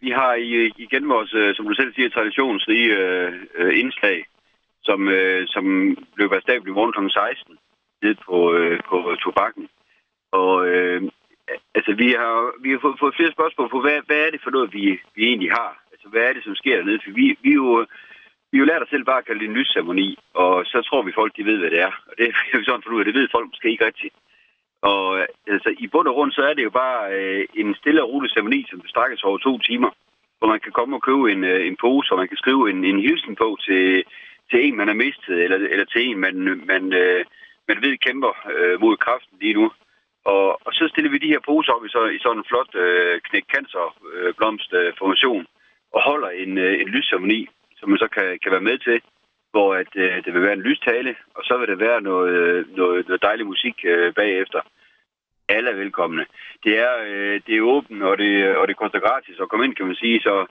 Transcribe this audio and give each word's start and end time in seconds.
Vi 0.00 0.10
har 0.10 0.32
øh, 0.32 0.70
igen 0.76 1.08
vores, 1.08 1.34
øh, 1.34 1.54
som 1.54 1.66
du 1.66 1.74
selv 1.74 1.94
siger, 1.94 2.08
traditionsrige 2.08 2.96
øh, 2.96 3.32
øh, 3.54 3.78
indslag, 3.78 4.26
som, 4.82 5.08
øh, 5.08 5.48
som 5.48 5.64
løber 6.16 6.36
af 6.36 6.42
stablen 6.42 6.72
i 6.72 6.76
morgen 6.76 6.92
kl. 6.92 7.10
16 7.10 7.58
ned 8.02 8.14
på, 8.26 8.54
øh, 8.54 8.80
på 8.88 9.16
tobakken. 9.24 9.68
Og 10.32 10.68
øh, 10.68 11.02
altså, 11.74 11.92
vi 12.02 12.08
har, 12.20 12.34
vi 12.62 12.70
har 12.70 12.78
fået, 12.82 12.98
fået 12.98 13.16
flere 13.16 13.32
spørgsmål 13.32 13.68
på, 13.70 13.80
hvad, 13.80 13.98
hvad 14.06 14.20
er 14.26 14.30
det 14.30 14.40
for 14.42 14.50
noget, 14.50 14.72
vi, 14.72 15.00
vi 15.16 15.22
egentlig 15.30 15.50
har? 15.50 15.70
Altså, 15.92 16.08
hvad 16.08 16.22
er 16.22 16.32
det, 16.32 16.44
som 16.44 16.54
sker 16.54 16.76
dernede? 16.76 17.00
For 17.04 17.10
vi, 17.10 17.36
vi, 17.42 17.52
jo, 17.54 17.86
vi 18.52 18.58
jo 18.58 18.64
lært 18.64 18.82
os 18.82 18.88
selv 18.88 19.04
bare 19.04 19.18
at 19.18 19.26
kalde 19.26 19.40
det 19.40 19.48
en 19.48 19.58
lysceremoni, 19.58 20.18
og 20.34 20.66
så 20.66 20.82
tror 20.82 21.02
vi 21.02 21.18
folk, 21.20 21.36
de 21.36 21.44
ved, 21.44 21.58
hvad 21.58 21.70
det 21.70 21.80
er. 21.80 21.92
Og 22.08 22.12
det 22.18 22.24
er 22.52 22.58
vi 22.58 22.64
sådan 22.64 22.82
for 22.82 22.90
ud 22.90 23.00
af, 23.00 23.04
det 23.04 23.14
ved 23.14 23.28
folk 23.32 23.46
måske 23.48 23.70
ikke 23.70 23.86
rigtigt. 23.86 24.14
Og 24.82 25.18
øh, 25.18 25.26
altså, 25.46 25.74
i 25.78 25.86
bund 25.86 26.08
og 26.08 26.14
grund, 26.14 26.32
så 26.32 26.42
er 26.42 26.54
det 26.54 26.64
jo 26.64 26.70
bare 26.70 27.12
øh, 27.12 27.46
en 27.54 27.74
stille 27.74 28.02
og 28.02 28.10
rolig 28.10 28.30
ceremoni, 28.30 28.66
som 28.70 28.86
strækkes 28.86 29.22
over 29.22 29.38
to 29.38 29.58
timer, 29.58 29.90
hvor 30.38 30.48
man 30.48 30.60
kan 30.60 30.72
komme 30.72 30.96
og 30.96 31.02
købe 31.02 31.32
en, 31.32 31.44
øh, 31.44 31.66
en 31.66 31.76
pose, 31.80 32.12
og 32.12 32.18
man 32.18 32.28
kan 32.28 32.36
skrive 32.36 32.70
en, 32.70 32.84
en 32.84 33.00
hilsen 33.00 33.36
på 33.36 33.56
til, 33.66 34.04
til 34.50 34.58
en, 34.64 34.76
man 34.76 34.88
har 34.88 34.94
mistet, 34.94 35.36
eller, 35.44 35.56
eller 35.56 35.84
til 35.84 36.00
en, 36.08 36.18
man, 36.18 36.34
man, 36.66 36.92
øh, 36.92 37.24
man 37.68 37.78
ved 37.82 37.98
kæmper 37.98 38.32
øh, 38.54 38.80
mod 38.80 38.96
kraften 38.96 39.36
lige 39.40 39.54
nu. 39.54 39.70
Og, 40.24 40.46
og 40.66 40.72
så 40.72 40.88
stiller 40.88 41.10
vi 41.10 41.18
de 41.18 41.32
her 41.34 41.40
poser 41.48 41.72
op 41.72 41.84
i, 41.84 41.88
så, 41.88 42.06
i 42.06 42.18
sådan 42.18 42.38
en 42.38 42.48
flot 42.50 42.74
øh, 42.74 43.20
knæk 43.20 43.46
cancer 43.54 43.96
øh, 44.14 44.34
blomstformation 44.38 45.46
og 45.94 46.00
holder 46.02 46.28
en, 46.28 46.58
øh, 46.58 46.80
en 46.80 46.88
lysceremoni, 46.88 47.48
som 47.78 47.88
man 47.90 47.98
så 47.98 48.08
kan, 48.16 48.38
kan 48.42 48.52
være 48.52 48.68
med 48.70 48.78
til, 48.78 49.00
hvor 49.50 49.74
at, 49.74 49.92
øh, 49.94 50.24
det 50.24 50.34
vil 50.34 50.42
være 50.42 50.58
en 50.58 50.66
lystale, 50.68 51.16
og 51.34 51.42
så 51.44 51.58
vil 51.58 51.68
det 51.68 51.78
være 51.78 52.00
noget, 52.00 52.66
noget, 52.76 53.08
noget 53.08 53.22
dejlig 53.22 53.46
musik 53.46 53.76
øh, 53.84 54.14
bagefter. 54.14 54.60
Alle 55.48 55.70
er 55.70 55.76
velkomne. 55.76 56.26
Det 56.64 56.78
er, 56.78 56.94
øh, 57.08 57.40
det 57.46 57.56
er 57.56 57.70
åbent, 57.74 58.02
og 58.02 58.18
det, 58.18 58.56
og 58.56 58.68
det 58.68 58.76
koster 58.76 59.00
gratis 59.00 59.40
at 59.40 59.48
komme 59.48 59.64
ind, 59.64 59.74
kan 59.74 59.86
man 59.86 59.94
sige, 59.94 60.20
så 60.20 60.46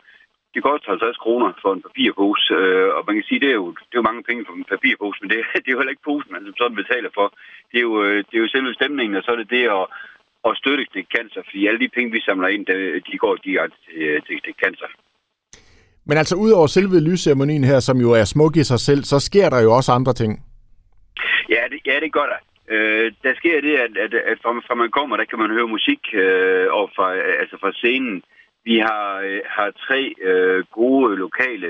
det 0.53 0.63
koster 0.63 0.89
50 0.89 1.17
kroner 1.17 1.49
for 1.61 1.73
en 1.73 1.81
papirpose, 1.81 2.53
øh, 2.53 2.89
og 2.95 3.03
man 3.07 3.15
kan 3.15 3.27
sige, 3.27 3.39
det 3.39 3.49
er 3.49 3.59
jo, 3.61 3.67
det 3.87 3.93
er 3.93 4.01
jo 4.01 4.09
mange 4.09 4.23
penge 4.23 4.45
for 4.45 4.53
en 4.53 4.71
papirpose, 4.73 5.19
men 5.21 5.29
det, 5.29 5.37
det 5.61 5.67
er 5.67 5.75
jo 5.75 5.79
heller 5.79 5.95
ikke 5.95 6.09
posen, 6.09 6.31
man 6.31 6.45
som 6.45 6.57
sådan 6.57 6.81
betaler 6.81 7.09
for. 7.13 7.27
Det 7.71 7.77
er 7.77 7.87
jo, 7.89 8.03
øh, 8.03 8.17
det 8.27 8.33
er 8.35 8.43
jo 8.45 8.53
selve 8.55 8.73
stemningen, 8.73 9.15
og 9.17 9.23
så 9.23 9.31
er 9.31 9.39
det 9.39 9.49
det 9.49 9.65
at, 9.79 9.85
at 10.47 10.57
støtte 10.61 10.85
det 10.93 11.05
cancer, 11.15 11.41
fordi 11.45 11.67
alle 11.67 11.79
de 11.79 11.95
penge, 11.95 12.11
vi 12.11 12.21
samler 12.21 12.47
ind, 12.47 12.65
de 13.11 13.17
går 13.17 13.35
direkte 13.35 13.77
til, 13.85 14.01
øh, 14.01 14.21
til, 14.27 14.41
til 14.45 14.53
cancer. 14.63 14.89
Men 16.07 16.17
altså, 16.17 16.35
udover 16.35 16.67
selve 16.67 16.99
lysceremonien 17.09 17.63
her, 17.63 17.79
som 17.79 17.97
jo 17.97 18.11
er 18.11 18.23
smuk 18.23 18.55
i 18.57 18.63
sig 18.63 18.79
selv, 18.79 19.03
så 19.03 19.19
sker 19.19 19.49
der 19.49 19.61
jo 19.61 19.71
også 19.77 19.91
andre 19.91 20.13
ting. 20.13 20.31
Ja, 21.49 21.61
det, 21.71 21.79
ja, 21.85 21.99
det 21.99 22.11
gør 22.13 22.27
der. 22.33 22.39
Øh, 22.73 23.11
der 23.23 23.33
sker 23.35 23.61
det, 23.61 23.75
at, 23.85 23.97
at, 24.05 24.13
at 24.13 24.37
fra, 24.43 24.51
fra 24.67 24.75
man 24.75 24.91
kommer, 24.91 25.17
der 25.17 25.25
kan 25.25 25.39
man 25.39 25.51
høre 25.51 25.67
musik 25.67 26.01
øh, 26.13 26.67
og 26.79 26.89
fra, 26.95 27.07
altså 27.41 27.57
fra 27.61 27.71
scenen. 27.73 28.23
Vi 28.65 28.77
har, 28.77 29.19
øh, 29.27 29.41
har 29.45 29.69
tre 29.87 30.13
øh, 30.29 30.63
gode 30.71 31.15
lokale 31.15 31.67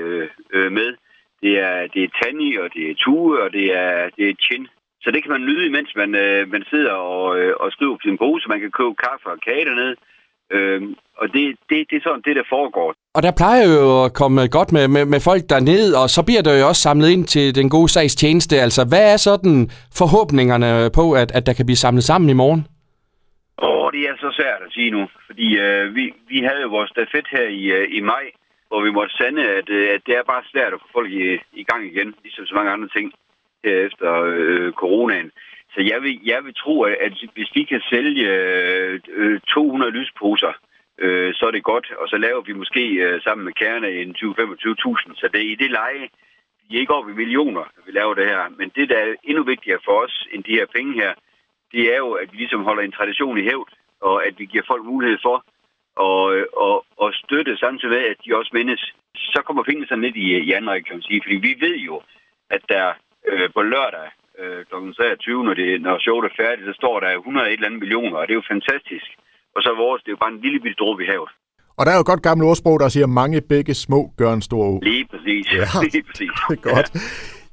øh, 0.52 0.72
med. 0.72 0.90
Det 1.42 1.54
er, 1.58 1.86
det 1.94 2.02
er 2.04 2.14
Tanni, 2.22 2.56
og 2.56 2.68
det 2.74 2.90
er 2.90 2.94
Tue, 2.94 3.42
og 3.42 3.52
det 3.52 3.66
er, 3.76 4.10
det 4.16 4.28
er 4.28 4.34
Chin. 4.44 4.68
Så 5.02 5.10
det 5.10 5.22
kan 5.22 5.32
man 5.32 5.46
nyde, 5.46 5.70
mens 5.70 5.90
man, 5.96 6.14
øh, 6.14 6.52
man 6.52 6.64
sidder 6.70 6.92
og, 6.92 7.38
øh, 7.40 7.54
og 7.60 7.72
skriver 7.72 7.94
på 7.94 8.04
sin 8.04 8.18
pose. 8.18 8.48
Man 8.48 8.60
kan 8.60 8.70
købe 8.70 8.94
kaffe 9.06 9.26
og 9.34 9.40
kage 9.46 9.64
dernede. 9.64 9.96
Øh, 10.50 10.82
og 11.20 11.26
det, 11.34 11.56
det, 11.68 11.76
det 11.90 11.96
er 11.96 12.04
sådan 12.04 12.22
det, 12.24 12.36
der 12.36 12.42
foregår. 12.48 12.94
Og 13.14 13.22
der 13.22 13.32
plejer 13.40 13.64
jo 13.72 14.04
at 14.04 14.12
komme 14.14 14.48
godt 14.48 14.72
med, 14.72 14.88
med, 14.88 15.04
med 15.04 15.20
folk 15.20 15.42
derned, 15.48 15.94
og 16.02 16.06
så 16.16 16.20
bliver 16.28 16.42
der 16.42 16.58
jo 16.60 16.68
også 16.68 16.82
samlet 16.82 17.08
ind 17.10 17.24
til 17.24 17.54
den 17.54 17.68
gode 17.70 17.88
sags 17.88 18.14
tjeneste. 18.16 18.54
Altså, 18.66 18.82
hvad 18.88 19.12
er 19.12 19.16
sådan 19.16 19.70
forhåbningerne 20.00 20.90
på, 20.98 21.04
at, 21.12 21.30
at 21.38 21.46
der 21.46 21.52
kan 21.52 21.66
blive 21.66 21.84
samlet 21.84 22.04
sammen 22.04 22.30
i 22.30 22.40
morgen? 22.42 22.62
Åh, 23.62 23.68
oh, 23.68 23.92
det 23.92 24.02
er 24.08 24.14
så 24.16 24.30
svært 24.38 24.60
at 24.66 24.72
sige 24.76 24.90
nu, 24.90 25.02
fordi 25.26 25.58
øh, 25.58 25.94
vi, 25.96 26.04
vi 26.28 26.38
havde 26.46 26.62
jo 26.62 26.68
vores 26.68 26.90
stafet 26.90 27.26
her 27.30 27.46
i, 27.60 27.64
øh, 27.78 27.86
i 27.98 28.00
maj, 28.00 28.24
hvor 28.68 28.80
vi 28.86 28.90
måtte 28.90 29.14
sande, 29.16 29.42
at, 29.58 29.68
øh, 29.68 29.88
at 29.94 30.00
det 30.06 30.14
er 30.16 30.30
bare 30.32 30.42
svært 30.52 30.72
at 30.72 30.80
få 30.82 30.88
folk 30.92 31.10
i, 31.12 31.22
i 31.60 31.64
gang 31.70 31.82
igen, 31.92 32.14
ligesom 32.24 32.46
så 32.46 32.54
mange 32.54 32.70
andre 32.70 32.88
ting 32.96 33.12
her 33.64 33.76
efter 33.86 34.10
øh, 34.36 34.72
coronaen. 34.72 35.30
Så 35.74 35.80
jeg 35.92 36.02
vil, 36.02 36.20
jeg 36.24 36.44
vil 36.44 36.54
tro, 36.54 36.82
at 36.82 37.12
hvis 37.34 37.50
vi 37.54 37.64
kan 37.64 37.80
sælge 37.90 38.24
øh, 38.30 39.00
øh 39.08 39.40
200 39.40 39.92
lysposer, 39.92 40.52
øh, 40.98 41.34
så 41.34 41.46
er 41.46 41.50
det 41.50 41.64
godt. 41.72 41.92
Og 42.00 42.08
så 42.08 42.16
laver 42.16 42.40
vi 42.40 42.52
måske 42.52 42.84
øh, 43.04 43.22
sammen 43.22 43.44
med 43.44 43.52
kerne 43.52 43.88
en 43.90 44.10
20-25.000. 44.16 45.20
Så 45.20 45.28
det 45.32 45.40
er 45.40 45.50
i 45.52 45.60
det 45.62 45.70
leje. 45.70 46.08
Vi 46.68 46.76
er 46.76 46.80
ikke 46.80 46.94
over 46.94 47.08
i 47.08 47.20
millioner, 47.22 47.64
når 47.76 47.82
vi 47.86 47.92
laver 47.92 48.14
det 48.14 48.26
her. 48.26 48.48
Men 48.58 48.68
det, 48.76 48.88
der 48.88 48.98
er 48.98 49.14
endnu 49.24 49.42
vigtigere 49.44 49.80
for 49.84 50.04
os 50.04 50.26
end 50.32 50.44
de 50.44 50.58
her 50.58 50.66
penge 50.76 50.92
her, 50.94 51.12
det 51.72 51.94
er 51.94 51.98
jo, 51.98 52.12
at 52.12 52.32
vi 52.32 52.36
ligesom 52.36 52.62
holder 52.64 52.82
en 52.82 52.92
tradition 52.92 53.38
i 53.38 53.42
hævd, 53.42 53.70
og 54.00 54.26
at 54.26 54.34
vi 54.38 54.44
giver 54.44 54.64
folk 54.66 54.84
mulighed 54.84 55.18
for 55.22 55.36
at, 56.06 56.46
og, 56.66 56.86
og 56.96 57.14
støtte 57.14 57.56
samtidig 57.56 57.94
med, 57.94 58.04
at 58.12 58.16
de 58.24 58.36
også 58.36 58.50
mindes. 58.54 58.92
Så 59.16 59.42
kommer 59.46 59.62
pengene 59.62 59.86
sådan 59.86 60.04
lidt 60.04 60.16
i, 60.16 60.26
i 60.48 60.52
andre, 60.52 60.82
kan 60.82 60.96
man 60.96 61.02
sige. 61.02 61.22
Fordi 61.24 61.36
vi 61.36 61.56
ved 61.60 61.76
jo, 61.76 62.02
at 62.50 62.62
der 62.68 62.92
øh, 63.28 63.50
på 63.54 63.62
lørdag 63.62 64.08
øh, 64.42 64.60
kl. 64.68 64.74
23, 64.92 65.44
når, 65.46 65.54
det, 65.60 65.68
når 65.86 65.98
showet 66.06 66.24
er 66.30 66.34
færdigt, 66.42 66.66
så 66.70 66.74
står 66.82 66.96
der 67.00 67.10
100 67.16 67.46
et 67.46 67.52
eller 67.52 67.66
andet 67.68 67.80
millioner, 67.84 68.16
og 68.20 68.24
det 68.26 68.32
er 68.32 68.40
jo 68.42 68.52
fantastisk. 68.54 69.08
Og 69.56 69.60
så 69.64 69.70
vores, 69.82 70.02
det 70.02 70.08
er 70.08 70.16
jo 70.16 70.22
bare 70.24 70.34
en 70.36 70.40
lille 70.46 70.60
bitte 70.60 70.78
dråbe 70.82 71.00
i 71.04 71.06
havet. 71.12 71.30
Og 71.78 71.82
der 71.84 71.90
er 71.92 71.96
jo 71.98 72.04
et 72.06 72.12
godt 72.12 72.22
gammelt 72.26 72.48
ordsprog, 72.50 72.76
der 72.80 72.88
siger, 72.88 73.06
mange 73.06 73.38
begge 73.52 73.74
små 73.74 74.00
gør 74.20 74.32
en 74.32 74.42
stor 74.48 74.62
å. 74.70 74.80
Lige 74.90 75.06
præcis. 75.12 75.44
Ja, 75.58 75.66
lige 75.94 76.04
præcis. 76.08 76.30
det 76.48 76.58
er 76.58 76.64
godt. 76.74 76.88
Ja. 76.94 77.00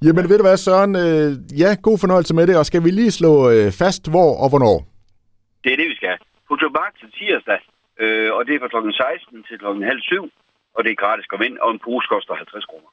Jamen 0.06 0.24
ved 0.30 0.38
du 0.40 0.46
hvad, 0.48 0.58
Søren? 0.58 0.94
Øh, 1.06 1.28
ja, 1.62 1.70
god 1.88 1.98
fornøjelse 2.04 2.34
med 2.38 2.46
det, 2.50 2.56
og 2.62 2.66
skal 2.66 2.82
vi 2.86 2.92
lige 3.00 3.14
slå 3.20 3.34
øh, 3.54 3.68
fast, 3.82 4.04
hvor 4.14 4.30
og 4.44 4.48
hvornår? 4.52 4.78
Det 5.64 5.70
er 5.74 5.78
det, 5.82 5.88
vi 5.94 5.98
skal. 6.02 6.18
På 6.48 6.56
tobak 6.56 6.94
til 7.00 7.10
tirsdag, 7.18 7.60
øh, 8.04 8.30
og 8.36 8.42
det 8.46 8.54
er 8.56 8.60
fra 8.64 8.72
kl. 8.74 8.92
16 8.92 9.44
til 9.48 9.56
kl. 9.62 9.68
halv 9.92 10.02
syv, 10.12 10.24
og 10.76 10.80
det 10.84 10.92
er 10.92 11.02
gratis 11.04 11.26
at 11.26 11.30
komme 11.32 11.46
ind, 11.50 11.58
og 11.64 11.70
en 11.72 11.80
pose 11.86 12.08
koster 12.14 12.34
50 12.36 12.66
kroner. 12.72 12.90